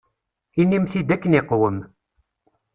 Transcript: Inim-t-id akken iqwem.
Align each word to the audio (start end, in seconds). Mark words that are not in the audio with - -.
Inim-t-id 0.61 1.09
akken 1.15 1.37
iqwem. 1.39 1.77